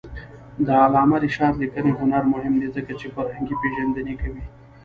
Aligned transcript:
د 0.65 0.67
علامه 0.83 1.17
رشاد 1.25 1.53
لیکنی 1.61 1.91
هنر 1.99 2.23
مهم 2.33 2.53
دی 2.61 2.69
ځکه 2.75 2.91
چې 2.99 3.07
فرهنګپېژندنه 3.15 4.13
کوي. 4.21 4.43